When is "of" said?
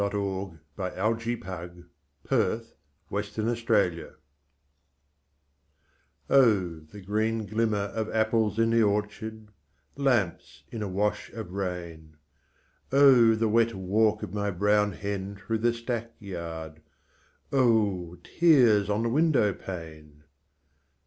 2.31-2.65, 7.93-8.09, 11.33-11.51, 14.23-14.33